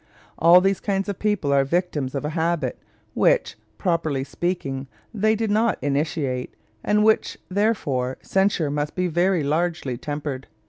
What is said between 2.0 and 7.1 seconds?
of a habit which, properly speaking, they did not initiate, and of